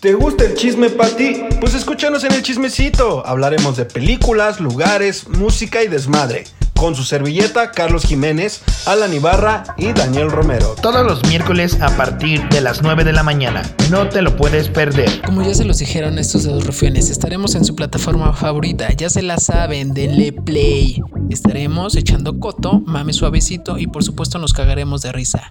[0.00, 1.42] ¿Te gusta el chisme, Pati?
[1.60, 3.26] Pues escúchanos en el chismecito.
[3.26, 6.44] Hablaremos de películas, lugares, música y desmadre.
[6.76, 10.76] Con su servilleta, Carlos Jiménez, Alan Ibarra y Daniel Romero.
[10.80, 13.62] Todos los miércoles a partir de las 9 de la mañana.
[13.90, 15.20] No te lo puedes perder.
[15.22, 18.92] Como ya se los dijeron estos dos rufiones, estaremos en su plataforma favorita.
[18.92, 21.02] Ya se la saben, denle play.
[21.28, 25.50] Estaremos echando coto, mame suavecito y por supuesto nos cagaremos de risa.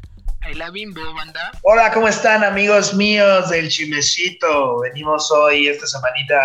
[0.56, 1.52] La bimbo, banda.
[1.64, 4.80] Hola, ¿cómo están amigos míos del chimecito?
[4.80, 6.40] Venimos hoy, esta semanita,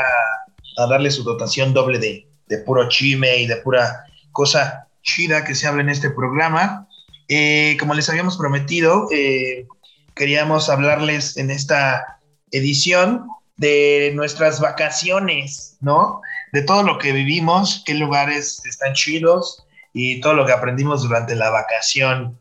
[0.79, 5.55] a darle su dotación doble de, de puro chime y de pura cosa chida que
[5.55, 6.89] se habla en este programa.
[7.29, 9.67] Eh, como les habíamos prometido, eh,
[10.15, 16.21] queríamos hablarles en esta edición de nuestras vacaciones, ¿no?
[16.53, 21.37] De todo lo que vivimos, qué lugares están chidos y todo lo que aprendimos durante
[21.37, 22.39] la vacación.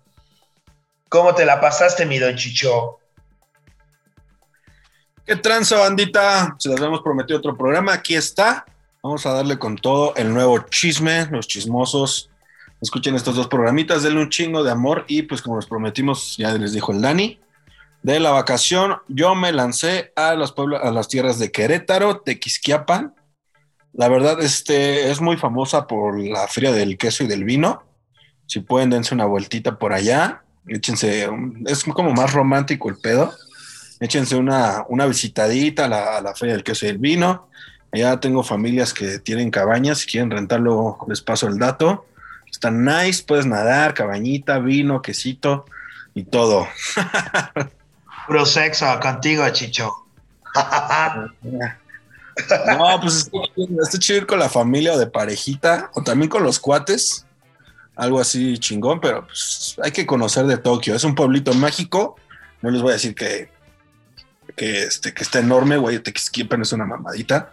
[1.12, 3.00] ¿Cómo te la pasaste, mi don Chicho?
[5.26, 6.56] ¿Qué tranza, bandita?
[6.58, 7.92] Se les habíamos prometido otro programa.
[7.92, 8.64] Aquí está.
[9.04, 12.30] Vamos a darle con todo el nuevo chisme, los chismosos.
[12.80, 16.54] Escuchen estos dos programitas, denle un chingo de amor y pues como nos prometimos, ya
[16.54, 17.42] les dijo el Dani,
[18.04, 23.14] de la vacación yo me lancé a las, pueblos, a las tierras de Querétaro, Tequisquiapan.
[23.92, 27.84] La verdad, este es muy famosa por la feria del queso y del vino.
[28.46, 30.46] Si pueden, dense una vueltita por allá.
[30.68, 31.30] Échense,
[31.66, 33.34] es como más romántico el pedo.
[34.00, 37.52] Échense una, una visitadita a la, a la feria del queso y del vino
[37.94, 42.06] Allá tengo familias que tienen cabañas, si quieren rentarlo, les paso el dato.
[42.50, 45.66] Está nice, puedes nadar, cabañita, vino, quesito
[46.14, 46.68] y todo.
[48.28, 49.94] Puro sexo contigo, Chicho.
[52.78, 53.30] no, pues
[53.84, 57.26] está chido ir con la familia o de parejita, o también con los cuates.
[57.96, 60.96] Algo así chingón, pero pues hay que conocer de Tokio.
[60.96, 62.16] Es un pueblito mágico.
[62.62, 63.50] No les voy a decir que,
[64.56, 66.00] que, este, que está enorme, güey.
[66.00, 67.52] Tequisquiapan es una mamadita.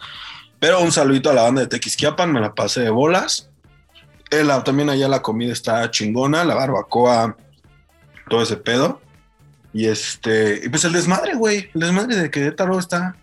[0.61, 3.49] Pero un saludito a la banda de Tequisquiapan, me la pasé de bolas.
[4.31, 7.37] El, también allá la comida está chingona, la barbacoa,
[8.29, 9.01] todo ese pedo.
[9.73, 13.17] Y este, y pues el desmadre, güey, el desmadre de Querétaro está,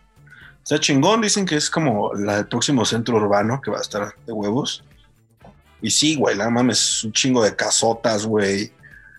[0.64, 1.22] está chingón.
[1.22, 4.84] Dicen que es como del próximo centro urbano que va a estar de huevos.
[5.86, 8.72] Y sí, güey, la mames, es un chingo de casotas, güey.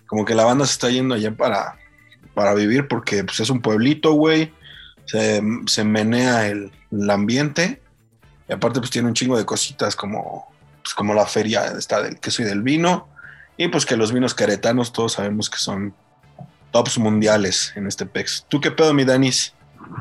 [0.05, 1.79] Como que la banda se está yendo allá para,
[2.33, 4.51] para vivir porque pues, es un pueblito, güey.
[5.05, 5.41] Se,
[5.85, 6.73] menea el,
[7.09, 7.81] ambiente
[8.49, 10.51] y aparte, pues tiene un chingo de cositas como,
[10.83, 13.07] pues, como la feria está del queso y del vino.
[13.55, 15.95] Y pues que los vinos queretanos todos sabemos que son
[16.71, 18.45] tops mundiales en este PEX.
[18.49, 19.53] ¿Tú qué pedo, mi Danis?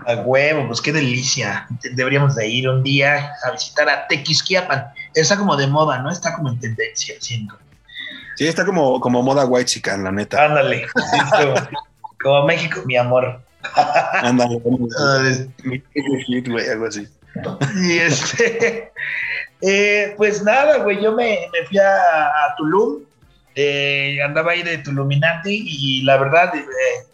[0.07, 1.67] A huevo, pues qué delicia.
[1.93, 4.87] Deberíamos de ir un día a visitar a Tequisquiapan.
[5.15, 6.11] Está como de moda, ¿no?
[6.11, 7.59] Está como en tendencia, siento.
[8.37, 10.45] Sí, está como, como moda white chica, la neta.
[10.45, 10.87] Ándale.
[11.31, 11.55] como,
[12.23, 13.41] como, México, mi amor.
[14.23, 14.61] Ándale.
[16.71, 17.09] algo así.
[17.77, 18.93] Y este,
[19.61, 23.03] eh, pues nada, güey, yo me, me fui a, Tulum,
[23.55, 27.07] eh, andaba ahí de Tuluminati y la verdad, eh,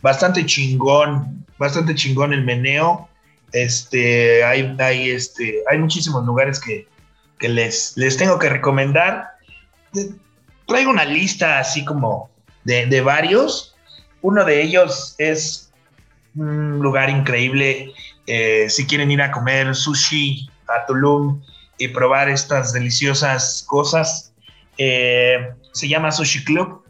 [0.00, 3.08] bastante chingón, bastante chingón el meneo.
[3.52, 6.86] Este, hay, hay, este, hay muchísimos lugares que,
[7.38, 9.28] que les, les tengo que recomendar.
[10.66, 12.30] Traigo una lista así como
[12.64, 13.74] de, de varios.
[14.20, 15.70] Uno de ellos es
[16.34, 17.92] un lugar increíble
[18.26, 21.42] eh, si quieren ir a comer sushi a Tulum
[21.78, 24.32] y probar estas deliciosas cosas,
[24.78, 26.84] eh, se llama Sushi Club.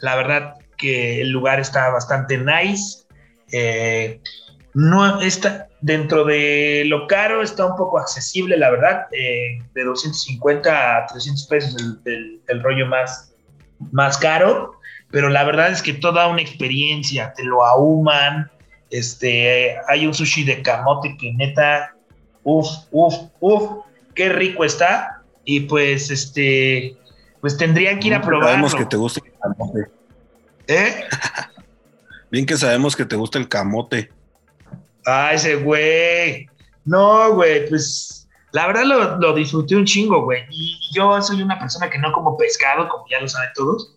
[0.00, 3.03] La verdad que el lugar está bastante nice.
[3.52, 4.20] Eh,
[4.74, 9.06] no está dentro de lo caro, está un poco accesible, la verdad.
[9.10, 13.34] de 250 a 300 pesos el, el, rollo más,
[13.92, 14.72] más caro.
[15.10, 18.50] Pero la verdad es que toda una experiencia, te lo ahuman,
[18.90, 21.94] este, hay un sushi de camote que neta,
[22.42, 23.84] uff, uff, uff,
[24.14, 25.22] qué rico está.
[25.44, 26.96] Y pues, este,
[27.40, 28.48] pues tendrían que ir a probarlo.
[28.48, 29.80] Sabemos que te gusta el camote.
[30.66, 31.04] ¿Eh?
[32.34, 34.10] Bien que sabemos que te gusta el camote.
[35.06, 36.48] Ah, ese güey.
[36.84, 40.42] No, güey, pues la verdad lo, disfruté un chingo, güey.
[40.50, 43.94] Y yo soy una persona que no como pescado, como ya lo saben todos.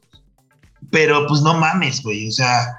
[0.91, 2.27] Pero pues no mames, güey.
[2.27, 2.77] O sea,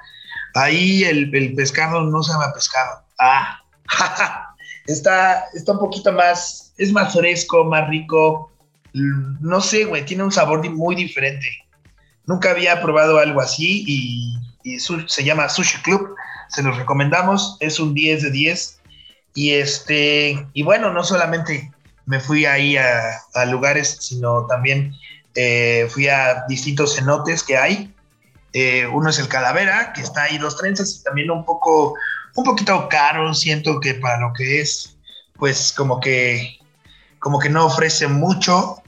[0.55, 3.03] Ahí el, pescado no se llama pescado.
[3.19, 3.59] Ah,
[4.87, 8.49] está, está un poquito más, es más fresco, más rico.
[8.93, 11.49] No sé, güey, tiene un sabor muy diferente.
[12.27, 16.15] Nunca había probado algo así y, se llama Sushi Club.
[16.49, 18.79] Se los recomendamos, es un 10 de 10.
[19.35, 21.71] Y este, y bueno, no solamente
[22.05, 24.93] me fui ahí a, lugares, sino también
[25.35, 27.93] eh, fui a distintos cenotes que hay
[28.53, 31.93] eh, uno es el Calavera, que está ahí dos trenzas, y también un poco,
[32.35, 34.97] un poquito caro, siento que para lo que es,
[35.37, 36.57] pues como que,
[37.19, 38.81] como que no ofrece mucho,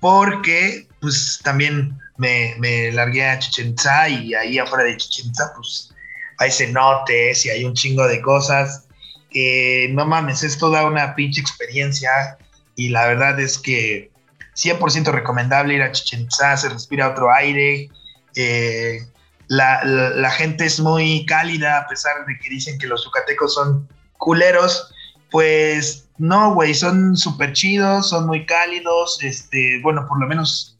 [0.00, 5.52] porque pues también me, me largué a Chichen Itza y ahí afuera de Chichen Itza,
[5.54, 5.92] pues
[6.38, 8.86] hay cenotes y hay un chingo de cosas
[9.30, 12.38] que no mames, es toda una pinche experiencia
[12.76, 14.10] y la verdad es que
[14.54, 17.88] 100% recomendable ir a Chichen Itza, se respira otro aire,
[18.36, 19.00] eh,
[19.48, 23.54] la, la, la, gente es muy cálida a pesar de que dicen que los yucatecos
[23.54, 24.92] son culeros,
[25.30, 30.73] pues no, güey, son súper chidos, son muy cálidos, este, bueno, por lo menos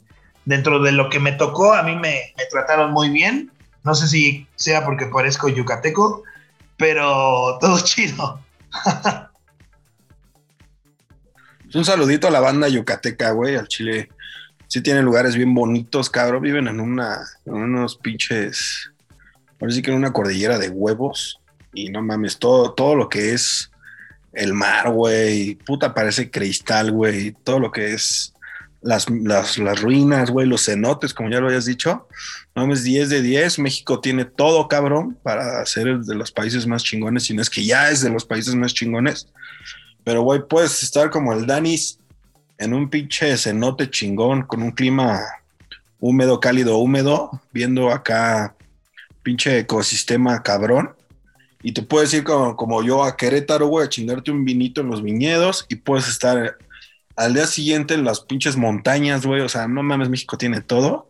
[0.45, 3.51] dentro de lo que me tocó, a mí me, trataron muy bien,
[3.83, 6.23] no sé si sea porque parezco yucateco,
[6.77, 8.41] pero todo chido.
[11.75, 14.09] Un saludito a la banda yucateca, güey, al Chile.
[14.69, 16.43] Sí tienen lugares bien bonitos, cabrón.
[16.43, 18.93] Viven en una, en unos pinches,
[19.61, 21.41] ahora sí que en una cordillera de huevos.
[21.73, 23.73] Y no mames, todo, todo lo que es
[24.33, 25.57] el mar, güey.
[25.57, 27.33] Puta, parece cristal, güey.
[27.33, 28.34] Todo lo que es
[28.85, 32.07] las, las, ruinas, güey, los cenotes, como ya lo habías dicho.
[32.55, 33.59] No mames, 10 de 10.
[33.59, 37.25] México tiene todo, cabrón, para ser de los países más chingones.
[37.25, 39.29] Si no es que ya es de los países más chingones.
[40.05, 41.99] Pero, güey, puedes estar como el Danis
[42.59, 45.19] en un pinche cenote chingón con un clima
[45.99, 48.55] húmedo, cálido, húmedo, viendo acá
[49.23, 50.95] pinche ecosistema cabrón.
[51.63, 54.89] Y te puedes ir como, como yo a Querétaro, güey, a chingarte un vinito en
[54.89, 56.59] los viñedos y puedes estar
[57.17, 59.41] al día siguiente en las pinches montañas, güey.
[59.41, 61.09] O sea, no mames, México tiene todo.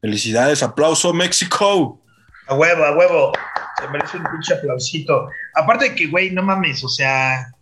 [0.00, 2.00] Felicidades, aplauso, México.
[2.48, 3.32] A huevo, a huevo.
[3.80, 5.28] Se merece un pinche aplausito.
[5.54, 7.52] Aparte de que, güey, no mames, o sea,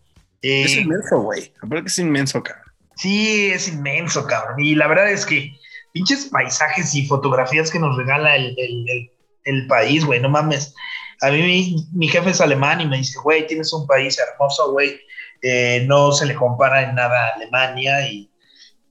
[0.43, 1.53] eh, es inmenso, güey.
[1.63, 2.65] Aparte que es inmenso, cabrón.
[2.97, 4.61] Sí, es inmenso, cabrón.
[4.61, 5.53] Y la verdad es que
[5.93, 9.11] pinches paisajes y fotografías que nos regala el, el, el,
[9.45, 10.75] el país, güey, no mames.
[11.23, 14.73] A mí mi, mi, jefe es alemán y me dice, güey, tienes un país hermoso,
[14.73, 14.99] güey.
[15.43, 18.31] Eh, no se le compara en nada a Alemania y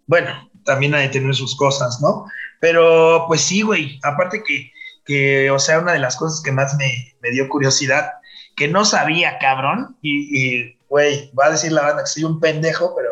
[0.08, 2.26] bueno, también hay que tener sus cosas, ¿no?
[2.60, 4.72] Pero pues sí, güey, aparte que,
[5.06, 8.14] que, o sea, una de las cosas que más me, me dio curiosidad,
[8.56, 12.40] que no sabía, cabrón, y, y güey, va a decir la banda que soy un
[12.40, 13.10] pendejo, pero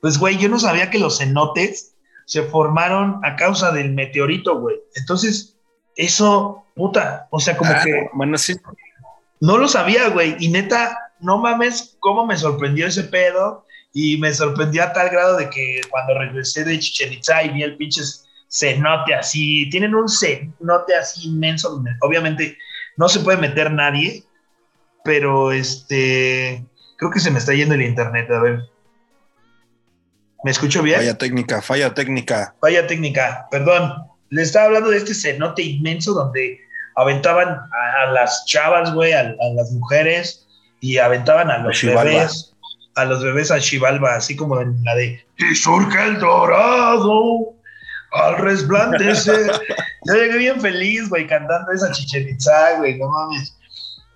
[0.00, 1.94] pues, güey, yo no sabía que los cenotes
[2.26, 4.76] se formaron a causa del meteorito, güey.
[4.96, 5.56] Entonces,
[5.96, 8.54] eso, puta, o sea, como Ah, que Bueno, sí.
[9.40, 10.36] no lo sabía, güey.
[10.40, 13.64] Y neta, no mames cómo me sorprendió ese pedo.
[13.96, 17.62] Y me sorprendió a tal grado de que cuando regresé de Chichen Itza y vi
[17.62, 18.02] el pinche
[18.48, 22.56] cenote así, tienen un cenote así inmenso, obviamente
[22.96, 24.24] no se puede meter nadie,
[25.04, 26.64] pero este,
[26.96, 28.60] creo que se me está yendo el internet, a ver.
[30.44, 30.98] ¿Me escucho bien?
[30.98, 32.54] Falla técnica, falla técnica.
[32.60, 33.92] Vaya técnica, perdón.
[34.30, 36.60] Le estaba hablando de este cenote inmenso donde
[36.96, 40.43] aventaban a, a las chavas, güey, a, a, las mujeres
[40.84, 42.52] y aventaban a los bebés,
[42.94, 47.54] a los bebés a Chivalba, así como en la de Y surca el dorado
[48.12, 49.50] al resplandecer.
[50.04, 53.56] Yo llegué bien feliz, güey, cantando esa Chichen Itza, güey, no mames.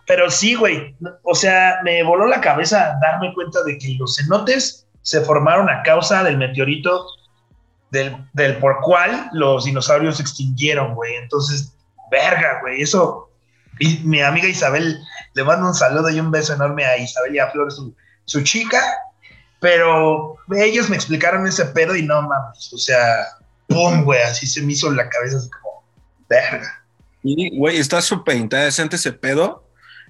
[0.07, 4.87] Pero sí, güey, o sea, me voló la cabeza darme cuenta de que los cenotes
[5.01, 7.07] se formaron a causa del meteorito
[7.93, 11.15] del, del por cual los dinosaurios se extinguieron, güey.
[11.17, 11.75] Entonces,
[12.11, 13.31] verga, güey, eso.
[13.81, 14.99] Y mi amiga Isabel,
[15.39, 18.83] le mando un saludo y un beso enorme a Isabel y a Flor, su, chica,
[19.61, 23.25] pero ellos me explicaron ese pedo y no mames, o sea,
[23.69, 25.85] pum, güey, así se me hizo la cabeza así como,
[26.29, 26.85] verga.
[27.23, 29.65] Y, güey, está súper interesante ese pedo.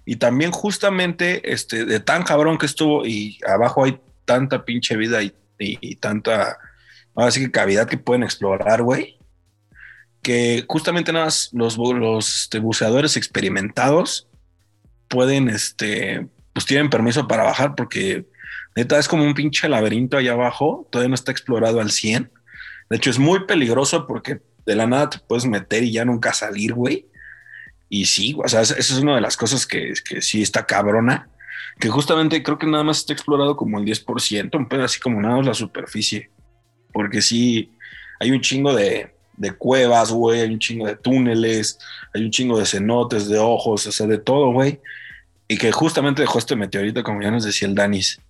[0.07, 5.23] Y también justamente, este, de tan cabrón que estuvo y abajo hay tanta pinche vida
[5.23, 6.57] y, y, tanta,
[7.15, 9.19] ahora que cavidad que pueden explorar, güey.
[10.23, 14.28] Que justamente nada más los, los este, buceadores experimentados
[15.09, 18.27] pueden, este, pues tienen permiso para bajar porque
[18.77, 22.31] neta es como un pinche laberinto allá abajo, todavía no está explorado al 100.
[22.91, 26.33] De hecho es muy peligroso porque de la nada te puedes meter y ya nunca
[26.33, 27.07] salir, güey.
[27.89, 31.31] Y sí, o sea, esa es una de las cosas que, que sí está cabrona,
[31.81, 35.21] que justamente creo que nada más está explorado como el 10%, un pedo así como
[35.21, 36.31] nada más la superficie.
[36.93, 37.73] Porque sí,
[38.21, 41.79] hay un chingo de, de cuevas, güey, hay un chingo de túneles,
[42.13, 44.81] hay un chingo de cenotes, de ojos, o sea, de todo, güey.
[45.47, 48.21] Y que justamente dejó este meteorito, como ya nos decía el Danis.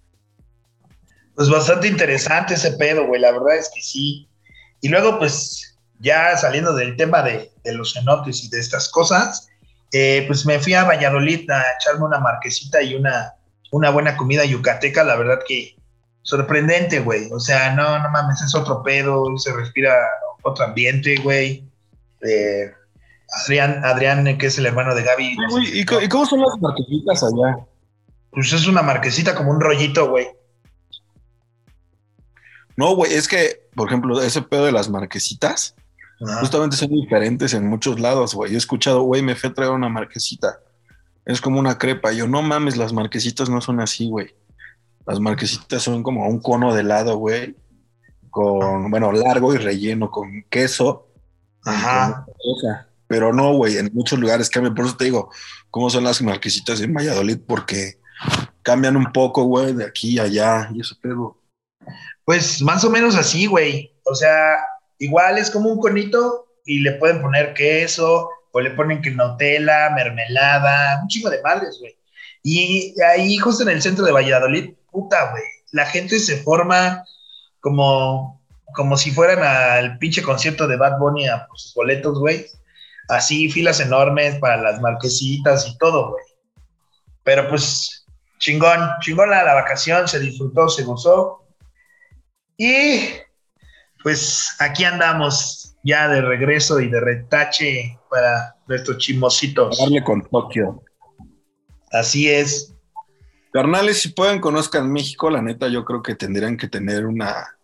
[1.34, 4.28] Pues bastante interesante ese pedo, güey, la verdad es que sí.
[4.80, 9.48] Y luego, pues, ya saliendo del tema de, los cenotes y de estas cosas,
[9.92, 13.34] eh, pues me fui a Valladolid a echarme una marquesita y una,
[13.72, 15.76] una buena comida yucateca, la verdad que
[16.22, 17.30] sorprendente, güey.
[17.32, 19.94] O sea, no, no mames, es otro pedo, se respira
[20.48, 21.64] otro ambiente, güey.
[22.22, 22.70] Eh,
[23.44, 25.36] Adrián, Adrián, que es el hermano de Gaby.
[25.50, 27.58] Güey, ¿y, cómo son las marquesitas allá?
[28.30, 30.26] Pues es una marquesita como un rollito, güey.
[32.76, 35.74] No, güey, es que, por ejemplo, ese pedo de las marquesitas,
[36.24, 36.40] Ajá.
[36.40, 38.52] justamente son diferentes en muchos lados, güey.
[38.52, 40.60] Yo he escuchado, güey, me fui a traer una marquesita.
[41.26, 42.12] Es como una crepa.
[42.12, 44.34] Yo, no mames, las marquesitas no son así, güey.
[45.06, 47.56] Las marquesitas son como un cono de helado, güey.
[48.38, 51.08] Con, bueno, largo y relleno con queso.
[51.64, 52.24] Ajá.
[52.24, 52.86] con.
[53.08, 54.76] Pero no, güey, en muchos lugares cambian.
[54.76, 55.32] Por eso te digo,
[55.72, 57.38] ¿cómo son las marquesitas en Valladolid?
[57.44, 57.98] Porque
[58.62, 60.70] cambian un poco, güey, de aquí a allá.
[60.72, 61.36] Y eso pedo.
[62.24, 63.92] Pues más o menos así, güey.
[64.04, 64.58] O sea,
[64.98, 69.90] igual es como un conito y le pueden poner queso o le ponen que Nutella,
[69.96, 71.96] mermelada, un chingo de males, güey.
[72.44, 75.42] Y ahí justo en el centro de Valladolid, puta, güey,
[75.72, 77.04] la gente se forma
[77.60, 78.42] como,
[78.74, 82.46] como si fueran al pinche concierto de Bad Bunny a por sus boletos, güey.
[83.08, 86.24] Así, filas enormes para las marquesitas y todo, güey.
[87.22, 88.06] Pero pues,
[88.38, 91.44] chingón, chingón la, la vacación, se disfrutó, se gozó.
[92.56, 93.00] Y
[94.02, 99.78] pues aquí andamos ya de regreso y de retache para nuestros chismositos.
[99.78, 100.82] Darle con Tokio.
[101.92, 102.74] Así es.
[103.58, 105.30] Carnales, si pueden, conozcan México.
[105.30, 107.58] La neta, yo creo que tendrían que tener una,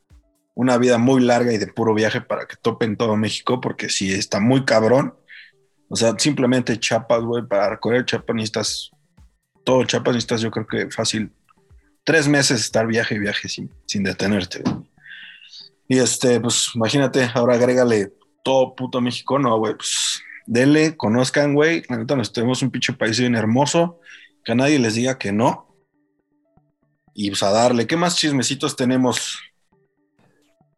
[0.54, 4.12] una vida muy larga y de puro viaje para que topen todo México, porque sí
[4.12, 5.14] está muy cabrón.
[5.88, 8.90] O sea, simplemente Chiapas, güey, para recorrer Chiapas necesitas,
[9.62, 11.30] todo Chiapas necesitas, yo creo que fácil,
[12.02, 14.90] tres meses estar viaje y viaje sin, sin detenerte, güey.
[15.86, 21.84] Y este, pues imagínate, ahora agrégale todo puto México, no, güey, pues denle, conozcan, güey.
[21.88, 24.00] La neta, nos tenemos un pinche país bien hermoso,
[24.44, 25.70] que nadie les diga que no.
[27.14, 29.38] Y pues a darle, ¿qué más chismecitos tenemos?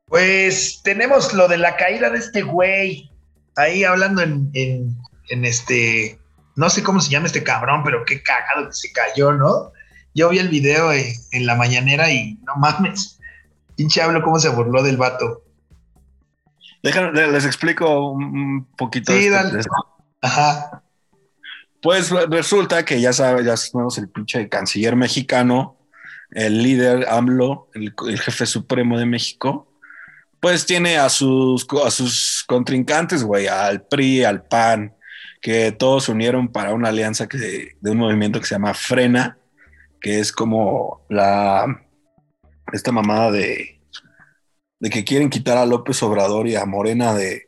[0.06, 3.10] Pues tenemos lo de la caída de este güey.
[3.56, 4.96] Ahí hablando en, en,
[5.30, 6.20] en este.
[6.54, 9.72] No sé cómo se llama este cabrón, pero qué cagado que se cayó, ¿no?
[10.14, 13.18] Yo vi el video en, en la mañanera y no mames.
[13.76, 15.42] Pinche hablo cómo se burló del vato.
[16.82, 19.12] Déjame, les explico un poquito.
[19.12, 19.58] Sí, este- dale.
[19.60, 19.70] este-
[20.22, 20.82] Ajá.
[21.82, 25.76] Pues resulta que ya sabes, ya sabemos el pinche canciller mexicano,
[26.30, 29.72] el líder AMLO, el, jefe supremo de México,
[30.40, 34.94] pues tiene a sus, a sus contrincantes, güey, al PRI, al PAN,
[35.40, 39.38] que todos se unieron para una alianza que, de un movimiento que se llama Frena,
[40.00, 41.82] que es como la
[42.72, 43.80] esta mamada de,
[44.80, 47.46] de que quieren quitar a López Obrador y a Morena de,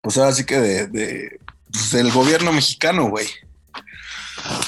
[0.00, 1.38] pues ahora sí que de, de
[1.70, 3.26] pues, del gobierno mexicano, güey.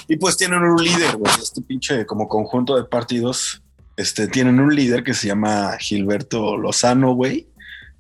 [0.09, 3.63] Y pues tienen un líder, güey, este pinche como conjunto de partidos,
[3.97, 7.47] este, tienen un líder que se llama Gilberto Lozano, güey,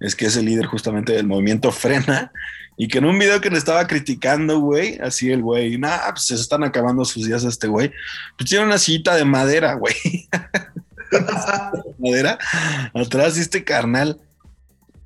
[0.00, 2.32] es que es el líder justamente del movimiento Frena,
[2.76, 6.26] y que en un video que le estaba criticando, güey, así el güey, nah, pues
[6.26, 7.92] se están acabando sus días este güey,
[8.38, 9.94] pues tiene una sillita de madera, güey,
[11.98, 12.38] madera,
[12.94, 14.18] atrás de este carnal,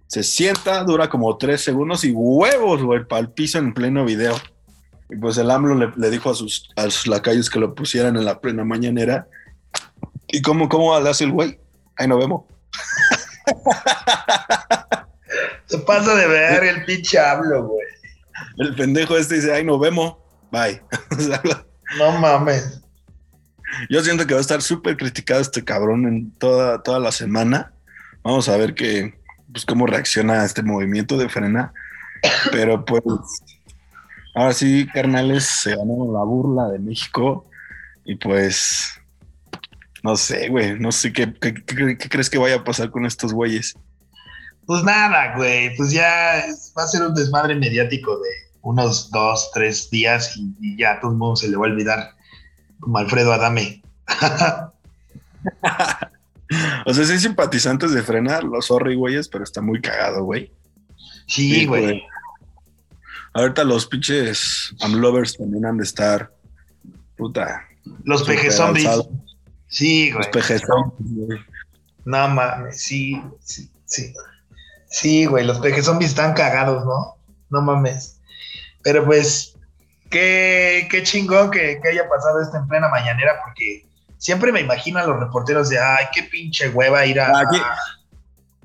[0.06, 4.40] se sienta, dura como tres segundos y huevos, güey, para el piso en pleno video.
[5.10, 8.16] Y pues el AMLO le, le dijo a sus, a sus lacayos que lo pusieran
[8.16, 9.28] en la plena mañanera.
[10.28, 11.58] ¿Y cómo, cómo le hace el güey?
[11.96, 12.44] Ahí nos vemos.
[15.66, 17.86] Se pasa de ver el pinche hablo, güey.
[18.58, 20.16] El pendejo este dice, ahí nos vemos.
[20.50, 20.82] Bye.
[21.98, 22.82] No mames.
[23.88, 27.72] Yo siento que va a estar súper criticado este cabrón en toda, toda la semana.
[28.24, 29.14] Vamos a ver que,
[29.52, 31.72] pues, cómo reacciona a este movimiento de frena.
[32.50, 33.02] Pero pues,
[34.34, 37.46] ahora sí, carnales, se ganó la burla de México.
[38.04, 38.90] Y pues,
[40.02, 43.06] no sé, güey, no sé qué, qué, qué- qué crees que vaya a pasar con
[43.06, 43.74] estos güeyes.
[44.66, 45.74] Pues nada, güey.
[45.76, 46.44] Pues ya
[46.76, 48.28] va a ser un desmadre mediático de
[48.62, 51.70] unos dos, tres días y, y ya a todo el mundo se le va a
[51.70, 52.10] olvidar.
[52.80, 53.82] Como Alfredo Adame.
[56.86, 60.52] O sea, sí simpatizantes de frena, los sorry, güeyes, pero está muy cagado, güey.
[61.26, 62.02] Sí, güey.
[63.34, 66.32] Ahorita los pinches amlovers también han de estar,
[67.16, 67.64] puta,
[68.04, 68.88] Los peje zombies.
[69.68, 70.30] Sí, los güey.
[70.30, 71.40] pejezones, güey.
[72.04, 74.14] No mames, sí, sí, sí.
[74.88, 77.16] Sí, güey, los peje zombies están cagados, ¿no?
[77.50, 78.20] No mames.
[78.82, 79.56] Pero pues,
[80.10, 83.86] qué, qué chingón que, que haya pasado esto en plena mañanera, porque
[84.18, 87.60] siempre me imagino a los reporteros de, ay, qué pinche hueva ir a, Aquí-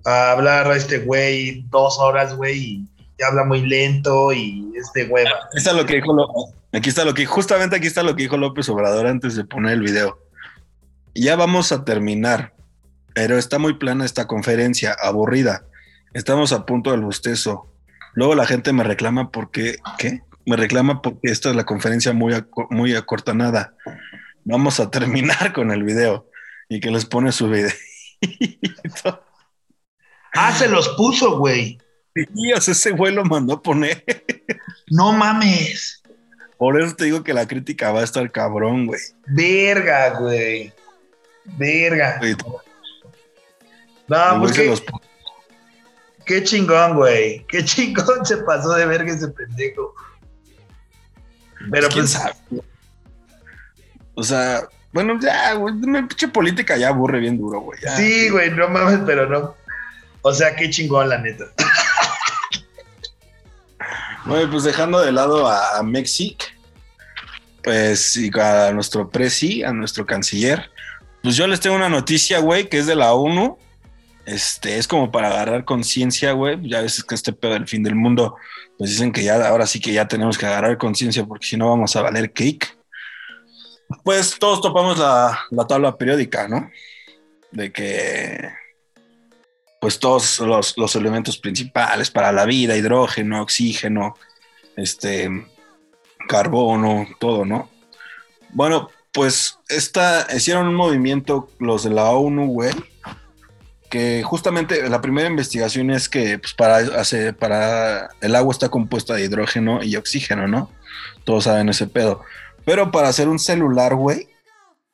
[0.05, 2.87] a hablar a este güey dos horas, güey, y,
[3.19, 5.29] y habla muy lento y es de hueva.
[5.47, 6.27] Aquí está lo que dijo Lo-
[6.71, 9.73] aquí está lo que justamente aquí está lo que dijo López Obrador antes de poner
[9.73, 10.19] el video.
[11.13, 12.53] Ya vamos a terminar,
[13.13, 15.65] pero está muy plana esta conferencia, aburrida.
[16.13, 17.67] Estamos a punto del bostezo.
[18.13, 20.21] Luego la gente me reclama porque, ¿qué?
[20.45, 22.33] me reclama porque esta es la conferencia muy,
[22.69, 23.73] muy acortanada.
[24.45, 26.27] Vamos a terminar con el video
[26.69, 27.71] y que les pone su video.
[30.33, 31.79] Ah, se los puso, güey.
[32.15, 34.03] Sea, ese güey lo mandó a poner.
[34.91, 36.01] No mames.
[36.57, 38.99] Por eso te digo que la crítica va a estar cabrón, güey.
[39.27, 40.73] Verga, güey.
[41.45, 42.17] Verga.
[42.17, 42.35] Güey,
[44.07, 44.83] No, pues qué, los-
[46.25, 47.45] qué chingón, güey.
[47.47, 49.93] Qué chingón se pasó de verga ese pendejo.
[51.71, 52.33] Pero ¿Quién pues, sabe?
[54.15, 57.79] O sea, bueno, ya, güey, me pinche política ya aburre bien duro, güey.
[57.81, 57.95] ya.
[57.95, 59.55] sí, güey, no mames, pero no.
[60.23, 61.45] O sea, qué chingón, la neta.
[64.29, 66.55] Güey, pues dejando de lado a, a Mexic,
[67.63, 70.69] pues y a nuestro presi, a nuestro canciller,
[71.23, 73.57] pues yo les tengo una noticia, güey, que es de la ONU.
[74.25, 76.59] Este, es como para agarrar conciencia, güey.
[76.69, 78.35] Ya ves que este pedo del fin del mundo,
[78.77, 81.67] pues dicen que ya, ahora sí que ya tenemos que agarrar conciencia porque si no
[81.69, 82.77] vamos a valer cake.
[84.03, 86.69] Pues todos topamos la, la tabla periódica, ¿no?
[87.51, 88.47] De que,
[89.79, 94.15] pues todos los, los elementos principales para la vida, hidrógeno, oxígeno,
[94.75, 95.29] este,
[96.27, 97.69] carbono, todo, ¿no?
[98.49, 102.73] Bueno, pues esta, hicieron un movimiento los de la ONU, güey,
[103.89, 109.15] que justamente la primera investigación es que pues, para, hacer, para el agua está compuesta
[109.15, 110.71] de hidrógeno y oxígeno, ¿no?
[111.23, 112.21] Todos saben ese pedo.
[112.65, 114.27] Pero para hacer un celular, güey,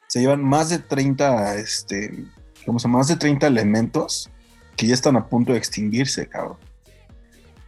[0.08, 2.26] se llevan más de 30, este,
[2.66, 3.00] ¿cómo se llama?
[3.00, 4.30] Más de 30 elementos
[4.76, 6.58] que ya están a punto de extinguirse, cabrón.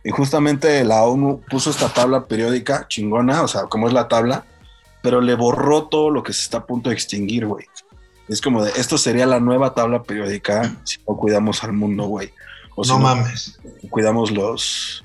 [0.04, 4.46] Y justamente la ONU puso esta tabla periódica chingona, o sea, como es la tabla,
[5.02, 7.66] pero le borró todo lo que se está a punto de extinguir, güey.
[8.28, 12.32] Es como de, esto sería la nueva tabla periódica si no cuidamos al mundo, güey.
[12.76, 13.60] O si no mames.
[13.90, 15.04] cuidamos los,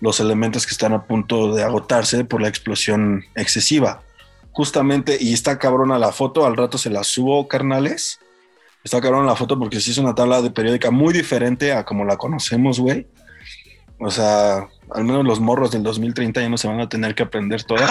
[0.00, 4.02] los elementos que están a punto de agotarse por la explosión excesiva.
[4.52, 8.18] Justamente, y está cabrona la foto, al rato se la subo, carnales.
[8.84, 12.04] Está cabrona la foto porque sí es una tabla de periódica muy diferente a como
[12.04, 13.06] la conocemos, güey.
[13.98, 17.22] O sea, al menos los morros del 2030 ya no se van a tener que
[17.24, 17.90] aprender todas.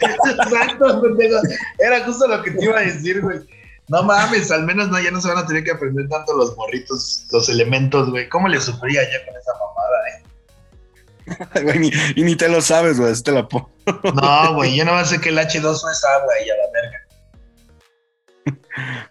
[0.00, 1.36] Exacto, pendejo.
[1.78, 3.40] Era justo lo que te iba a decir, güey.
[3.88, 6.54] No mames, al menos no, ya no se van a tener que aprender tanto los
[6.56, 8.28] morritos, los elementos, güey.
[8.28, 11.62] ¿Cómo le sufría ya con esa mamada, eh?
[11.64, 13.70] Güey, ni- y ni te lo sabes, güey, así te la pongo.
[14.14, 16.98] No, güey, yo no sé que el H2O es agua y a la verga.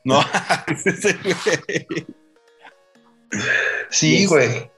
[0.04, 0.22] No.
[3.90, 4.72] Sí, güey.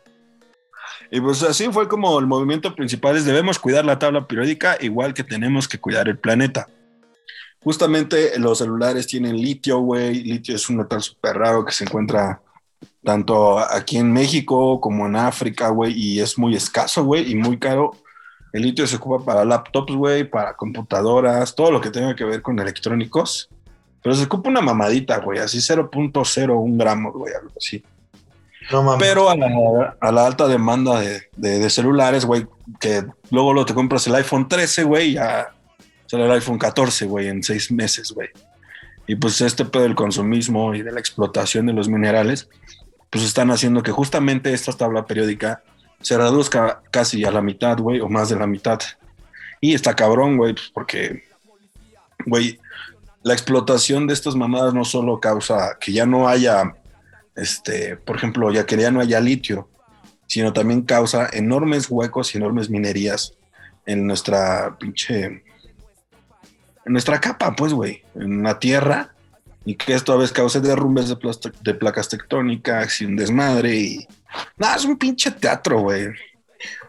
[1.12, 5.14] Y pues así fue como el movimiento principal es debemos cuidar la tabla periódica igual
[5.14, 6.68] que tenemos que cuidar el planeta.
[7.62, 10.24] Justamente los celulares tienen litio, güey.
[10.24, 12.42] Litio es un metal súper raro que se encuentra
[13.04, 17.58] tanto aquí en México como en África, güey, y es muy escaso, güey, y muy
[17.58, 17.92] caro.
[18.54, 22.42] El litio se ocupa para laptops, güey, para computadoras, todo lo que tenga que ver
[22.42, 23.50] con electrónicos.
[24.02, 27.84] Pero se ocupa una mamadita, güey, así 0.01 gramos, güey, algo así.
[28.72, 29.06] No mames.
[29.08, 32.46] Pero a la, a la alta demanda de, de- de celulares, güey,
[32.80, 35.50] que luego lo te compras el iPhone 13, güey, ya
[36.06, 38.30] sale el iPhone 14, güey, en seis meses, güey.
[39.08, 42.48] Y pues este pedo del consumismo y de la explotación de los minerales,
[43.10, 45.64] pues están haciendo que justamente esta tabla periódica
[46.02, 48.80] se reduzca casi a la mitad, güey, o más de la mitad.
[49.62, 51.24] Y está cabrón, güey, pues porque,
[52.26, 52.60] güey,
[53.24, 56.76] la explotación de estas mamadas no solo causa que ya no haya
[57.40, 59.70] este, por ejemplo, ya que ya no haya litio,
[60.28, 63.34] sino también causa enormes huecos y enormes minerías
[63.86, 65.44] en nuestra pinche, en
[66.86, 69.14] nuestra capa, pues, güey, en la tierra,
[69.66, 71.18] y que esto a veces cause derrumbes de,
[71.62, 74.08] de placas tectónicas y un desmadre, y
[74.58, 76.08] nada, es un pinche teatro, güey.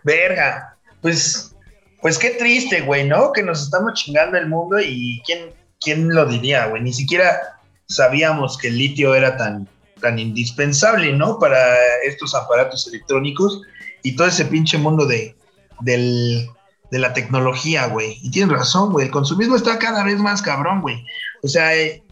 [0.03, 0.77] Verga.
[1.01, 1.55] Pues,
[2.03, 3.33] pues qué triste, güey, ¿no?
[3.33, 6.83] Que nos estamos chingando el mundo y quién, quién lo diría, güey.
[6.83, 9.69] Ni siquiera sabíamos que el litio era tan,
[10.01, 11.39] tan indispensable, ¿no?
[11.39, 11.59] Para
[12.05, 13.63] estos aparatos electrónicos
[14.03, 15.35] y todo ese pinche mundo de,
[15.81, 16.49] del-
[16.91, 18.19] de la tecnología, güey.
[18.23, 19.07] Y tienes razón, güey.
[19.07, 21.05] El consumismo está cada vez más cabrón, güey.
[21.43, 22.03] O sea, eh,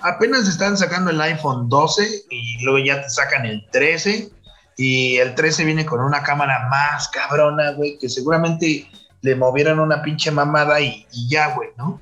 [0.00, 4.30] apenas están sacando el iPhone 12 y luego ya te sacan el 13
[4.78, 8.90] y el 13 viene con una cámara más cabrona, güey, que seguramente
[9.22, 12.00] le movieron una pinche mamada y ya, güey, ¿no?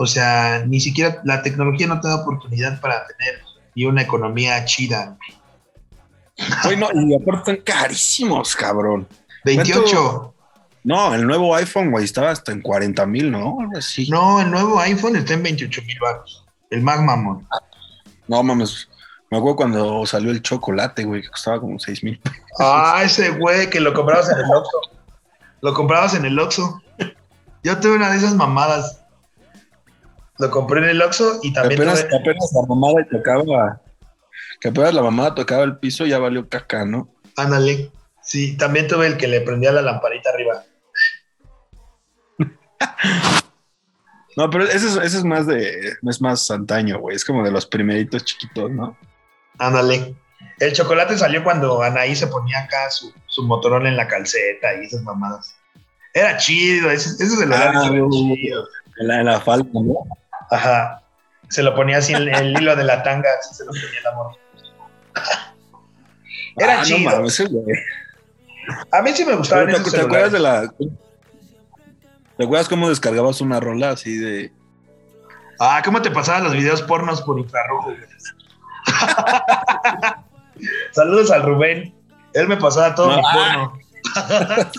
[0.00, 3.40] O sea, ni siquiera la tecnología no te da oportunidad para tener
[3.74, 5.18] y una economía chida.
[6.62, 9.08] Güey, no, y aparte están carísimos, cabrón.
[9.44, 10.34] 28.
[10.84, 13.58] No, el nuevo iPhone, güey, estaba hasta en 40 mil, ¿no?
[13.76, 14.08] Así.
[14.08, 16.46] No, el nuevo iPhone está en 28 mil baros.
[16.70, 17.46] El más mamón.
[18.28, 18.88] No mames.
[19.32, 22.20] Me acuerdo cuando salió el chocolate, güey, que costaba como 6 mil.
[22.60, 24.80] Ah, ese güey que lo comprabas en el Oxxo.
[25.60, 26.80] Lo comprabas en el Oxxo.
[27.64, 29.04] Yo tuve una de esas mamadas.
[30.38, 33.80] Lo compré en el Oxxo y también apenas, tuve- apenas la mamada tocaba.
[34.60, 37.08] Que apenas la mamada tocaba el piso, ya valió caca, ¿no?
[37.36, 37.90] Ándale.
[38.22, 40.64] Sí, también tuve el que le prendía la lamparita arriba.
[44.36, 45.94] No, pero ese es, ese es más de.
[46.08, 47.16] Es más antaño, güey.
[47.16, 48.96] Es como de los primeritos chiquitos, ¿no?
[49.58, 50.14] Ándale.
[50.60, 54.86] El chocolate salió cuando Anaí se ponía acá su, su motorón en la calceta y
[54.86, 55.56] esas mamadas.
[56.14, 58.68] Era chido, ese es el horario Ah, era chido.
[59.00, 59.94] En la, en la falda, ¿no?
[60.50, 61.02] Ajá.
[61.48, 64.06] Se lo ponía así en el hilo de la tanga, así se lo ponía el
[64.06, 64.36] amor.
[66.56, 66.98] Era Ah, chido.
[66.98, 67.40] No mames.
[68.92, 70.68] A mí sí me gustaban Pero esos ¿Te, te acuerdas de la.
[72.36, 74.52] ¿Te acuerdas cómo descargabas una rola así de.
[75.58, 77.94] Ah, ¿cómo te pasaban los videos pornos por infrarrojo?
[80.92, 81.94] Saludos al Rubén.
[82.34, 83.78] Él me pasaba todo No, mi porno.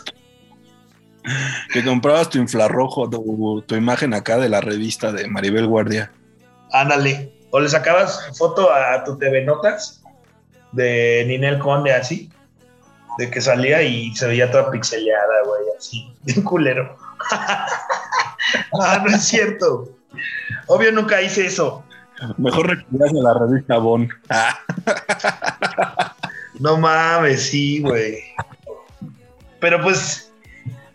[1.74, 6.12] que comprabas tu infrarrojo, tu, tu imagen acá de la revista de Maribel Guardia?
[6.72, 7.32] Ándale.
[7.52, 10.04] O le sacabas foto a tu TV Notas
[10.72, 12.30] de Ninel Conde, así.
[13.18, 16.14] De que salía y se veía toda pixeleada, güey, así.
[16.24, 16.98] Bien culero.
[17.32, 19.90] ah, no es cierto.
[20.68, 21.84] Obvio nunca hice eso.
[22.38, 24.10] Mejor recurrías a la revista Bon.
[26.60, 28.22] No mames, sí, güey.
[29.62, 30.29] Pero pues,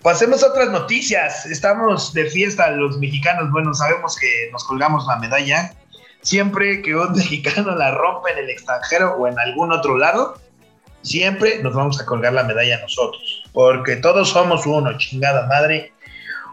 [0.05, 1.47] pasemos a otras noticias.
[1.47, 3.51] Estamos de fiesta los mexicanos.
[3.51, 5.75] Bueno, sabemos que nos colgamos la medalla.
[6.21, 10.39] Siempre que un mexicano la rompe en el extranjero o en algún otro lado,
[11.01, 13.45] siempre nos vamos a colgar la medalla nosotros.
[13.55, 15.93] Porque todos somos uno, chingada madre.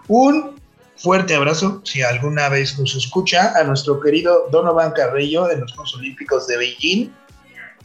[0.08, 0.56] Un
[0.96, 5.96] fuerte abrazo, si alguna vez nos escucha, a nuestro querido Donovan Carrillo de los Juegos
[5.96, 7.12] Olímpicos de Beijing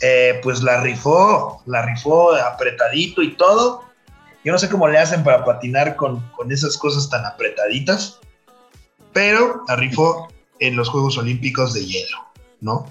[0.01, 3.86] eh, pues la rifó, la rifó apretadito y todo.
[4.47, 8.21] Yo no sé cómo le hacen para patinar con, con esas cosas tan apretaditas,
[9.13, 10.29] pero la rifó
[10.61, 12.19] en los Juegos Olímpicos de hielo,
[12.61, 12.87] ¿no?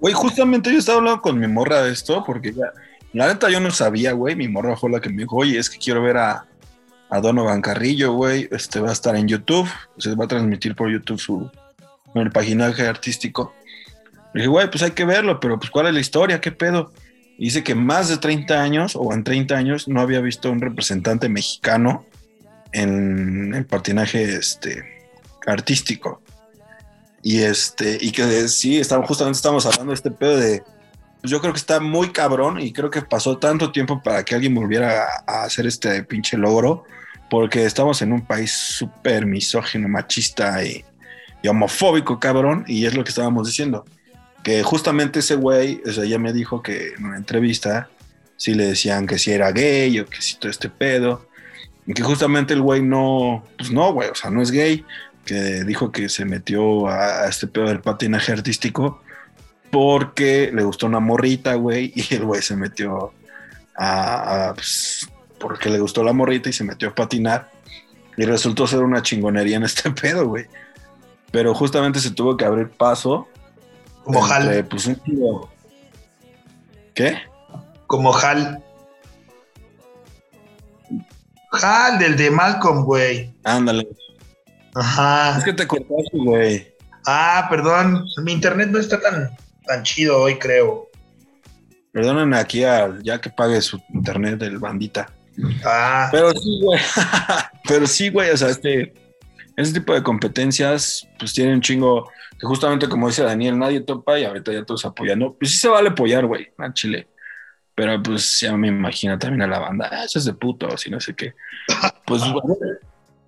[0.00, 2.72] Güey, justamente yo estaba hablando con mi morra de esto, porque ya,
[3.12, 4.34] la neta yo no sabía, güey.
[4.34, 6.48] Mi morra fue la que me dijo, oye, es que quiero ver a,
[7.10, 8.48] a Donovan Carrillo, güey.
[8.50, 11.48] Este va a estar en YouTube, se va a transmitir por YouTube su
[12.16, 13.54] el paginaje artístico.
[14.34, 16.40] Le dije, güey, pues hay que verlo, pero pues ¿cuál es la historia?
[16.40, 16.90] ¿Qué pedo?
[17.38, 21.28] Dice que más de 30 años, o en 30 años, no había visto un representante
[21.28, 22.04] mexicano
[22.72, 24.84] en el patinaje este,
[25.46, 26.20] artístico.
[27.22, 30.62] Y este, y que sí, estamos, justamente estamos hablando de este pedo de.
[31.20, 34.34] Pues yo creo que está muy cabrón y creo que pasó tanto tiempo para que
[34.34, 36.84] alguien volviera a, hacer este pinche logro,
[37.30, 40.84] porque estamos en un país súper misógino, machista y
[41.46, 43.84] homofóbico, cabrón, y es lo que estábamos diciendo.
[44.64, 47.90] Justamente ese güey, o sea, ya me dijo que en una entrevista,
[48.36, 51.26] si le decían que si era gay o que si todo este pedo,
[51.86, 54.84] y que justamente el güey no, pues no, güey, o sea, no es gay,
[55.24, 59.02] que dijo que se metió a, este pedo del patinaje artístico
[59.70, 63.12] porque le gustó una morrita, güey, y el güey se metió
[63.76, 65.08] a, a, pues,
[65.38, 67.50] porque le gustó la morrita y se metió a patinar
[68.18, 70.46] y resultó ser una chingonería en este pedo, güey.
[71.30, 73.28] Pero justamente se tuvo que abrir paso.
[74.08, 75.48] Como entre, Hal, pues, un tío-
[76.94, 77.18] ¿Qué?
[77.86, 78.62] como Hal.
[81.52, 83.32] Hal, del de Malcolm, güey.
[83.44, 83.88] Ándale.
[84.74, 85.38] Ajá.
[85.38, 86.74] Es que te cortaste, güey.
[87.06, 89.30] Ah, perdón, mi internet no está tan,
[89.66, 90.90] tan chido hoy, creo.
[91.92, 95.10] Perdonen aquí al ya que pague su internet del bandita.
[95.64, 96.80] Ah, Pero sí, güey.
[97.68, 98.30] Pero sí, güey.
[98.30, 98.92] O sea, este,
[99.58, 102.10] ese tipo de competencias, pues tienen un chingo.
[102.38, 105.34] Que justamente como dice Daniel, nadie topa y ahorita ya todos apoyando.
[105.34, 107.08] Pues sí se vale apoyar, güey, a Chile.
[107.74, 110.90] Pero pues ya me imagino también a la banda, ah, eso es de puto, si
[110.90, 111.34] no sé qué.
[112.06, 112.42] Pues, güey,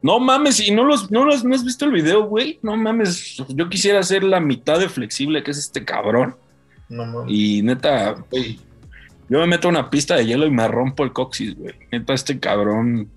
[0.02, 2.58] no mames, y no los, no los, no has visto el video, güey.
[2.62, 6.36] No mames, yo quisiera ser la mitad de flexible que es este cabrón.
[6.88, 7.32] no mames.
[7.32, 8.58] Y neta, güey,
[9.28, 11.74] yo me meto a una pista de hielo y me rompo el coxis, güey.
[11.92, 13.10] Neta, este cabrón,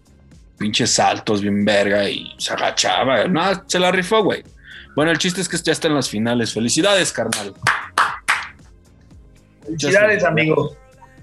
[0.57, 3.25] pinches saltos bien verga y se agachaba.
[3.27, 4.43] No, se la rifó, güey.
[4.95, 6.53] Bueno, el chiste es que ya está en las finales.
[6.53, 7.53] Felicidades, carnal.
[9.65, 10.75] Felicidades, amigo.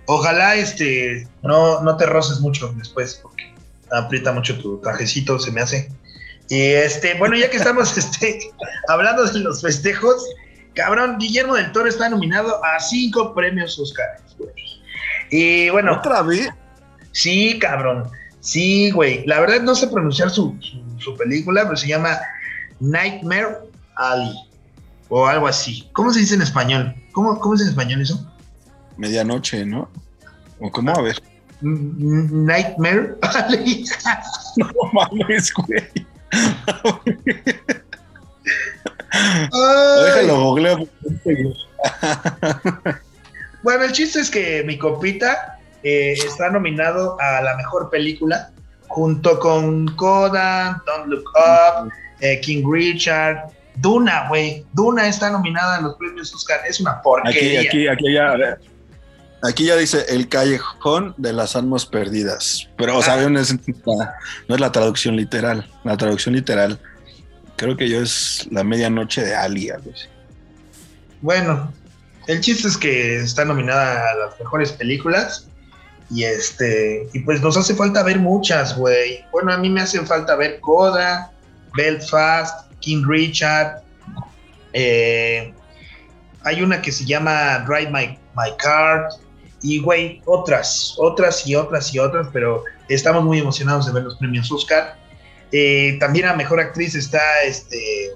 [0.07, 3.55] Ojalá este no, no te roces mucho después, porque
[3.93, 5.89] aprieta mucho tu trajecito, se me hace.
[6.49, 8.51] Y este, bueno, ya que estamos este,
[8.89, 10.27] hablando de los festejos,
[10.75, 14.19] cabrón, Guillermo del Toro está nominado a cinco premios Oscar.
[15.31, 16.49] Y bueno, ¿Otra vez?
[17.13, 18.11] sí, cabrón.
[18.41, 19.25] Sí, güey.
[19.27, 22.19] La verdad no sé pronunciar su, su, su película, pero se llama
[22.81, 23.59] Nightmare
[23.97, 24.35] Alley.
[25.09, 25.89] O algo así.
[25.93, 26.95] ¿Cómo se dice en español?
[27.13, 28.33] ¿Cómo, cómo es en español eso?
[28.97, 29.91] Medianoche, ¿no?
[30.61, 30.93] ¿O cómo?
[30.97, 31.21] A ver.
[31.61, 33.17] mm, Nightmare.
[34.57, 35.85] No mames, güey.
[39.53, 40.89] Déjalo googleo.
[43.63, 48.51] Bueno, el chiste es que mi copita eh, está nominado a la mejor película
[48.89, 51.91] junto con Coda, Don't Look Up,
[52.21, 53.45] eh, King Richard,
[53.77, 54.65] Duna, güey.
[54.73, 56.61] Duna está nominada a los premios Oscar.
[56.69, 57.61] Es una porquería.
[57.63, 58.33] aquí, aquí ya.
[58.33, 58.61] a ver.
[59.43, 62.69] Aquí ya dice el callejón de las almas perdidas.
[62.77, 63.29] Pero, o sea, Ah.
[63.31, 63.51] no es,
[63.87, 64.15] la-
[64.49, 65.67] no es la traducción literal.
[65.83, 66.79] La traducción literal,
[67.57, 70.09] creo que yo es la medianoche de Ali, algo así.
[71.23, 71.73] Bueno,
[72.27, 75.47] el chiste es que está nominada a las mejores películas.
[76.11, 79.25] Y este, y pues nos hace falta ver muchas, güey.
[79.31, 81.33] Bueno, a mí me hace falta ver Coda,
[81.77, 83.83] Belfast, King Richard.
[84.73, 85.55] eh,
[86.43, 88.55] hay una que se llama Drive My, My.
[89.63, 94.17] Y, güey, otras, otras y otras y otras, pero estamos muy emocionados de ver los
[94.17, 94.97] premios Oscar.
[95.53, 98.13] Eh, también a mejor actriz está este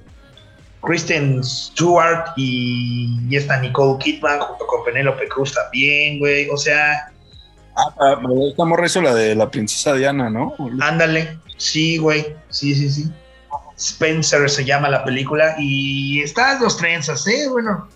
[0.83, 6.49] Kristen Stewart y, y esta Nicole Kidman junto con Penélope Cruz también, güey.
[6.49, 7.13] O sea,
[7.77, 10.55] Ah, ah, esta morra hizo la de la princesa Diana, ¿no?
[10.81, 11.39] ándale.
[11.57, 12.37] Sí, güey.
[12.51, 13.13] Sí, sí, sí.
[13.77, 17.49] Spencer se llama la película y está dos trenzas, ¿eh?
[17.51, 17.89] Bueno,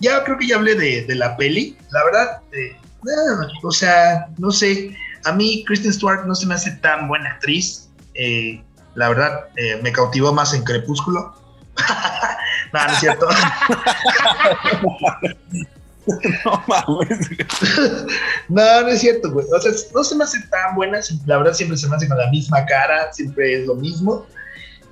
[0.00, 1.76] ya creo que ya hablé de, de la peli.
[1.90, 4.96] La verdad, eh, eh, o sea, no sé.
[5.24, 7.88] A mí Kristen Stewart no se me hace tan buena actriz.
[8.14, 8.62] Eh,
[8.94, 11.34] la verdad, eh, me cautivó más en Crepúsculo.
[12.72, 13.28] no, no es cierto.
[16.44, 17.28] No mames.
[18.48, 19.46] No, no es cierto, güey.
[19.54, 21.00] O sea, no se me hace tan buena.
[21.26, 23.12] La verdad, siempre se me hace con la misma cara.
[23.12, 24.26] Siempre es lo mismo.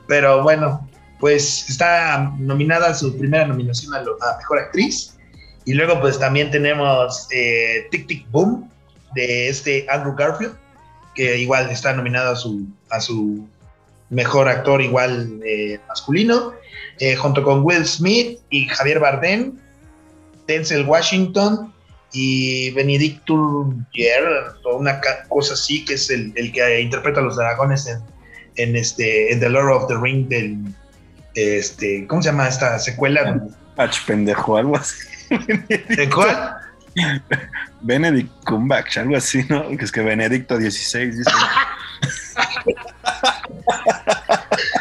[0.07, 5.15] Pero bueno, pues está nominada a su primera nominación a, lo- Mejor Actriz.
[5.65, 8.71] Y luego, pues también tenemos eh, Tic Tic Boom
[9.15, 10.55] de este Andrew Garfield,
[11.15, 13.47] que igual está nominado a su, a su
[14.11, 16.53] Mejor Actor igual eh, masculino,
[17.01, 19.59] eh, junto con Will Smith y Javier Bardem,
[20.49, 21.73] Denzel Washington
[22.13, 27.37] y Benedicto Cumberbatch, o una cosa así, que es el, el que interpreta a los
[27.37, 28.01] dragones en,
[28.57, 30.57] en este en The Lord of the Ring del
[31.35, 33.41] este, ¿cómo se llama esta secuela?
[33.77, 34.97] Pach, pendejo, algo así.
[35.69, 36.57] ¿De cuál?
[37.83, 39.69] Benedict Cumberbatch, algo así, ¿no?
[39.77, 41.31] Que es que Benedicto 16 dice.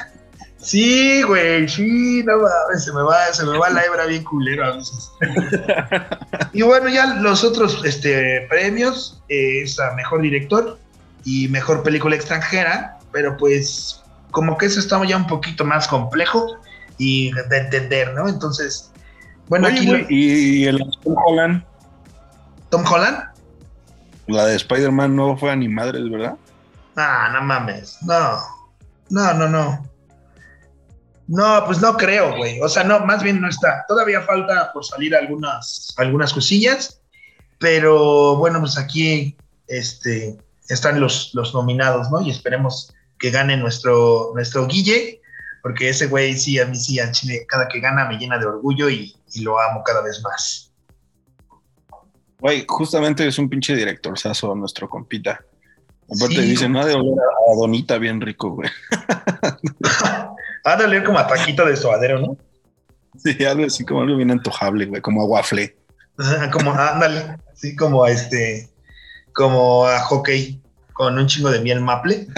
[0.68, 4.66] Sí, güey, sí, no mames, se me va, se me va la hebra bien culero
[4.66, 5.12] a veces.
[6.52, 10.78] y bueno, ya los otros este, premios eh, es a mejor director
[11.24, 16.58] y mejor película extranjera, pero pues como que eso está ya un poquito más complejo
[16.98, 18.28] y de entender, ¿no?
[18.28, 18.92] Entonces,
[19.48, 21.64] bueno, Oye, aquí güey, lo- y el Tom Holland,
[22.70, 23.20] Tom Holland.
[24.28, 26.36] la de Spider-Man no fue a ni madres, ¿verdad?
[26.98, 28.00] Ah, no mames.
[28.02, 28.38] No.
[29.10, 29.88] No, no, no.
[31.28, 32.62] No, pues no creo, güey.
[32.62, 33.86] O sea, no, más bien no está.
[33.88, 37.02] Todavía falta por salir algunas, algunas cosillas.
[37.60, 39.36] Pero bueno, pues aquí
[39.68, 40.38] este,
[40.70, 42.22] están los, los nominados, ¿no?
[42.22, 45.22] Y esperemos que gane nuestro, nuestro Guille.
[45.63, 48.46] Porque ese güey sí, a mí sí, a Chile, cada que gana me llena de
[48.46, 50.72] orgullo y, y lo amo cada vez más.
[52.40, 55.44] Güey, justamente es un pinche directorzazo nuestro compita.
[56.06, 56.42] Aparte Sí.
[56.42, 58.70] dice, no ha de oler a Donita bien rico, güey.
[60.65, 62.38] Va a doler como a taquito de suadero, ¿no?
[63.17, 65.76] Sí, algo así como algo bien antojable, güey, como a waffle.
[66.52, 68.70] Como, ándale, así como a este,
[69.34, 70.62] como a hockey
[70.93, 72.28] con un chingo de miel maple.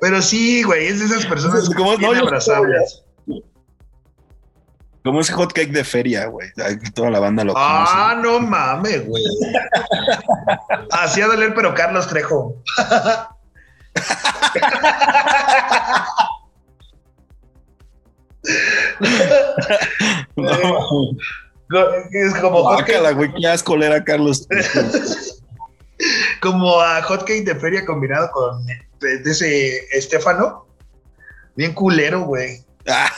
[0.00, 1.96] Pero sí, güey, es de esas personas ¿Cómo?
[1.96, 3.04] bien No, abrazables.
[5.04, 6.48] Como ese hot cake de feria, güey.
[6.94, 8.28] Toda la banda lo Ah, conoce.
[8.28, 9.22] no mames, güey.
[10.90, 12.56] Así a doler, pero Carlos Trejo.
[21.70, 21.80] No,
[22.12, 24.46] Es como Guácala, güey, qué asco leer a Carlos.
[26.40, 30.66] como a hot cake de feria combinado con de, de ese Estefano.
[31.56, 32.64] Bien culero, güey.
[32.88, 33.10] Ah,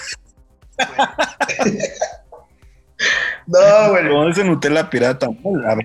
[3.47, 4.09] No, güey.
[4.09, 5.27] como ese Nutella pirata.
[5.27, 5.35] ¿no?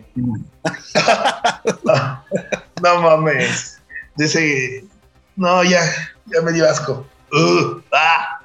[2.81, 3.74] No mames.
[4.15, 4.85] De ese.
[5.35, 5.81] No, ya,
[6.27, 7.05] ya me dio asco.
[7.31, 8.39] Ugh, ah.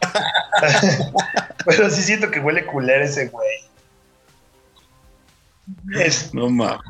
[1.66, 3.58] Pero sí siento que huele culero ese güey.
[5.94, 6.80] Es- No mames.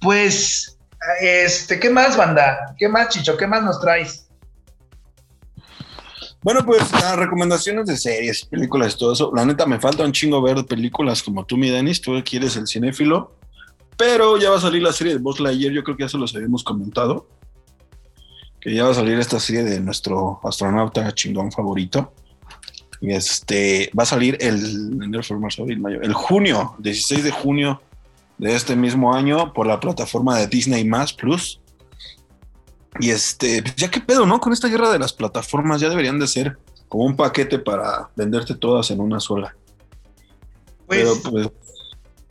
[0.00, 0.76] pues,
[1.20, 2.74] este, ¿qué más, banda?
[2.78, 3.36] ¿Qué más, Chicho?
[3.36, 4.26] ¿Qué más nos traes?
[6.42, 9.30] Bueno, pues las recomendaciones de series, películas, todo eso.
[9.34, 12.00] La neta, me falta un chingo ver películas como tú, mi Denis.
[12.00, 13.36] Tú quieres el cinéfilo.
[14.00, 15.74] Pero ya va a salir la serie de Buzz Lightyear.
[15.74, 17.28] Yo creo que ya se los habíamos comentado.
[18.58, 22.14] Que ya va a salir esta serie de nuestro astronauta chingón favorito.
[23.02, 25.12] Este va a salir el,
[25.58, 27.82] abril, mayo, el junio, 16 de junio
[28.38, 31.60] de este mismo año por la plataforma de Disney Más Plus.
[33.00, 34.40] Y este, pues ya qué pedo, ¿no?
[34.40, 36.56] Con esta guerra de las plataformas ya deberían de ser
[36.88, 39.54] como un paquete para venderte todas en una sola.
[40.86, 41.50] Pues, Pero pues,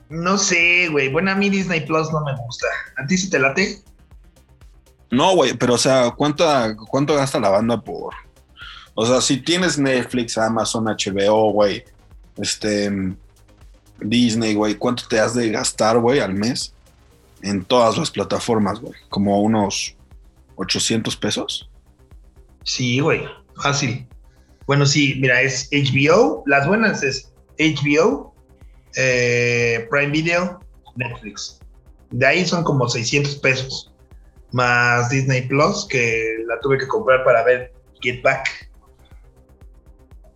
[0.09, 1.09] no sé, güey.
[1.09, 2.67] Bueno, a mí Disney Plus no me gusta.
[2.97, 3.81] ¿A ti sí te late?
[5.11, 6.45] no, güey, pero o sea, ¿cuánto,
[6.89, 8.13] ¿cuánto gasta la banda por?
[8.93, 11.83] O sea, si tienes Netflix, Amazon, HBO, güey,
[12.37, 12.91] este,
[13.99, 16.73] Disney, güey, ¿cuánto te has de gastar, güey, al mes
[17.41, 18.93] en todas las plataformas, güey?
[19.09, 19.95] Como unos
[20.57, 21.69] 800 pesos.
[22.63, 23.23] Sí, güey.
[23.55, 24.05] Fácil.
[24.67, 26.43] Bueno, sí, mira, es HBO.
[26.45, 28.33] Las buenas es HBO,
[28.95, 30.59] eh, Prime Video,
[30.95, 31.59] Netflix.
[32.11, 33.93] De ahí son como 600 pesos.
[34.51, 37.71] Más Disney Plus, que la tuve que comprar para ver
[38.01, 38.69] Get Back.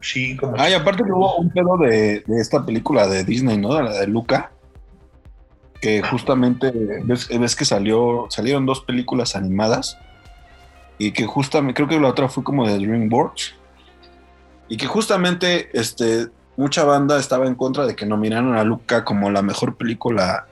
[0.02, 0.56] Sí, como.
[0.58, 3.82] Ah, y aparte hubo un pedo de, esta película de Disney, ¿no?
[3.82, 4.52] La de Luca.
[5.82, 6.72] Que justamente
[7.04, 9.98] ves, ves que salió, salieron dos películas animadas.
[10.98, 13.56] Y que justamente, creo que la otra fue como de DreamWorks.
[14.70, 19.30] Y que justamente este, mucha banda estaba en contra de que nominaran a Luca como
[19.30, 20.48] la mejor película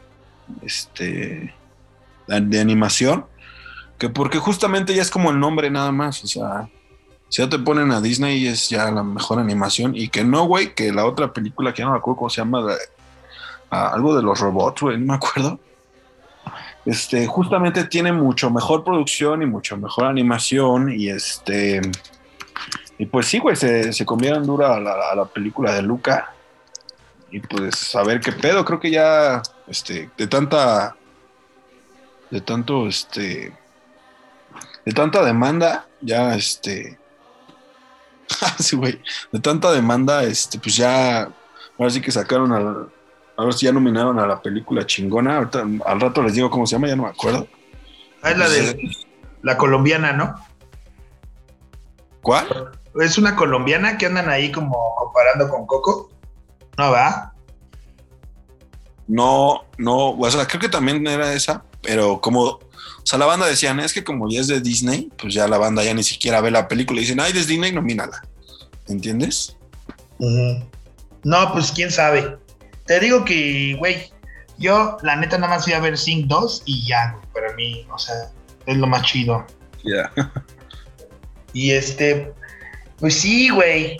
[0.62, 1.54] este,
[2.28, 3.26] de, animación.
[3.98, 6.24] Que porque justamente ya es como el nombre nada más.
[6.24, 6.70] O sea,
[7.30, 9.96] si ya te ponen a Disney es ya la mejor animación.
[9.96, 12.42] Y que no, güey, que la otra película que ya no me acuerdo cómo se
[12.42, 12.66] llama,
[13.70, 15.60] algo de los robots, güey, no me acuerdo.
[16.84, 20.92] Este, justamente tiene mucho mejor producción y mucho mejor animación.
[20.92, 21.82] Y este.
[23.02, 26.36] Y pues sí, güey, se, se comieron dura a la, a la película de Luca.
[27.32, 28.64] Y pues a ver qué pedo.
[28.64, 30.96] Creo que ya, este, de tanta.
[32.30, 33.58] De tanto, este.
[34.86, 37.00] De tanta demanda, ya, este.
[38.60, 39.02] sí, güey.
[39.32, 41.22] De tanta demanda, este, pues ya.
[41.80, 42.88] Ahora sí que sacaron al.
[43.36, 45.38] Ahora sí ya nominaron a la película chingona.
[45.38, 47.48] Ahorita, al rato les digo cómo se llama, ya no me acuerdo.
[48.22, 48.92] Ah, es la de
[49.42, 50.36] la colombiana, ¿no?
[52.22, 52.80] ¿Cuál?
[52.99, 56.12] Es una colombiana que andan ahí como comparando con Coco.
[56.77, 57.34] No va.
[59.08, 62.62] No, no, o sea, creo que también era esa, pero como, o
[63.04, 65.84] sea, la banda decían, es que como ya es de Disney, pues ya la banda
[65.84, 68.21] ya ni siquiera ve la película y dicen, ay, es Disney, nomínala.
[68.88, 69.58] ¿Entiendes?
[71.23, 72.38] No, pues quién sabe.
[72.86, 74.12] Te digo que, güey,
[74.58, 77.97] yo la neta nada más fui a ver Sing 2 y ya, para mí, o
[77.97, 78.32] sea,
[78.65, 79.45] es lo más chido.
[79.84, 80.12] Ya.
[81.54, 82.34] Y este,
[83.02, 84.00] pues sí, güey.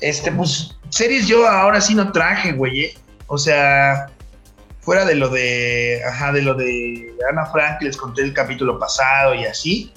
[0.00, 2.80] Este, pues, series yo ahora sí no traje, güey.
[2.86, 2.98] ¿eh?
[3.28, 4.06] O sea,
[4.80, 8.78] fuera de lo de, ajá, de lo de Ana Frank, que les conté el capítulo
[8.78, 9.92] pasado y así,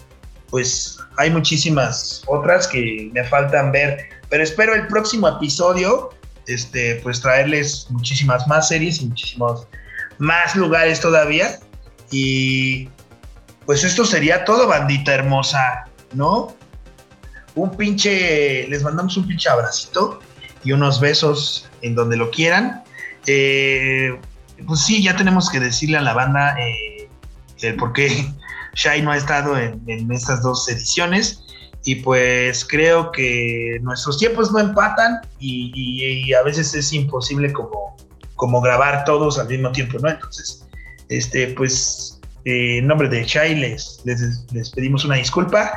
[0.49, 4.09] pues hay muchísimas otras que me faltan ver.
[4.29, 6.09] Pero espero el próximo episodio,
[6.47, 9.65] este, pues traerles muchísimas más series y muchísimos
[10.17, 11.57] más lugares todavía.
[12.11, 12.89] Y
[13.65, 16.53] pues esto sería todo, bandita hermosa, ¿no?
[17.55, 20.19] Un pinche, les mandamos un pinche abracito
[20.63, 22.83] y unos besos en donde lo quieran.
[23.27, 24.17] Eh,
[24.67, 27.09] pues sí, ya tenemos que decirle a la banda eh,
[27.61, 28.09] el por qué
[28.75, 31.43] Shai no ha estado en, en estas dos ediciones.
[31.83, 37.97] Y pues creo que nuestros tiempos no empatan y, a veces es imposible como,
[38.35, 40.09] como grabar todos al mismo tiempo, ¿no?
[40.09, 40.63] Entonces,
[41.09, 45.71] este, pues eh, en nombre de Shai les, les pedimos una disculpa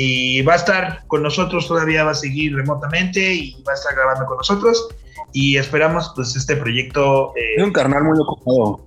[0.00, 3.96] y va a estar con nosotros, todavía va a seguir remotamente y va a estar
[3.96, 4.86] grabando con nosotros
[5.32, 8.86] y esperamos pues este proyecto, eh, Es un carnal muy ocupado.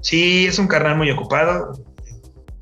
[0.00, 1.78] sí, es un carnal muy ocupado,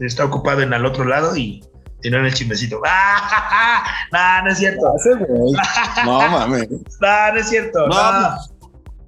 [0.00, 1.62] está ocupado en al otro lado y
[2.00, 2.80] tiene el chismecito.
[2.84, 3.84] ¡Ah!
[4.12, 4.92] No, no es cierto,
[6.04, 6.68] No mames.
[6.70, 8.28] no, no es cierto, No, no.
[8.36, 8.50] pues,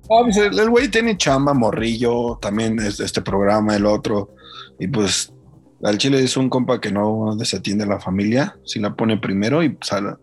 [0.09, 4.31] no, pues, el el güey tiene chamba, morrillo, también es este programa, el otro.
[4.79, 5.33] Y pues
[5.87, 9.63] al chile es un compa que no desatiende a la familia, si la pone primero
[9.63, 10.19] y la-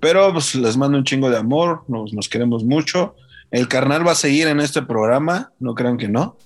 [0.00, 3.14] Pero pues les mando un chingo de amor, nos, nos queremos mucho.
[3.50, 6.36] El carnal va a seguir en este programa, no crean que no.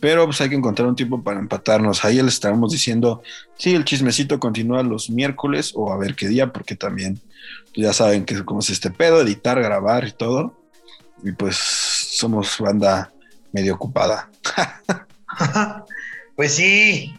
[0.00, 2.04] Pero pues hay que encontrar un tiempo para empatarnos.
[2.04, 3.22] Ahí les estaremos diciendo,
[3.56, 7.20] sí, el chismecito continúa los miércoles o a ver qué día, porque también
[7.74, 10.54] pues, ya saben que cómo es este pedo, editar, grabar y todo.
[11.24, 13.12] Y pues somos banda
[13.52, 14.28] medio ocupada.
[16.36, 17.12] Pues sí,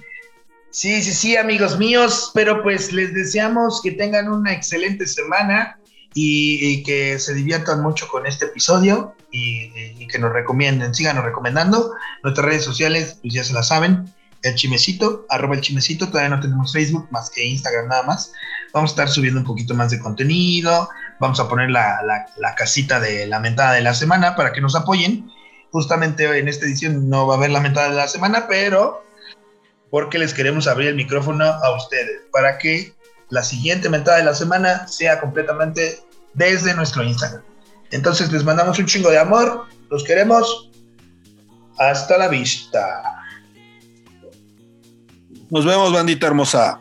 [0.72, 5.78] sí, sí, sí, amigos míos, pero pues les deseamos que tengan una excelente semana
[6.14, 11.94] y, que se diviertan mucho con este episodio y, que nos recomienden, síganos recomendando.
[12.24, 14.12] Nuestras redes sociales, pues ya se las saben,
[14.42, 18.34] el chimecito, arroba el chimecito, todavía no tenemos Facebook más que Instagram nada más.
[18.74, 20.90] Vamos a estar subiendo un poquito más de contenido,
[21.20, 22.00] vamos a poner la,
[22.38, 25.30] la, casita de la mentada de la semana para que nos apoyen.
[25.72, 29.04] Justamente en esta edición no va a haber la mentada de la semana, pero
[29.90, 32.94] porque les queremos abrir el micrófono a ustedes para que
[33.30, 36.00] la siguiente mentada de la semana sea completamente
[36.34, 37.44] desde nuestro Instagram.
[37.92, 40.70] Entonces les mandamos un chingo de amor, los queremos.
[41.78, 43.02] Hasta la vista.
[45.50, 46.80] Nos vemos, bandita hermosa.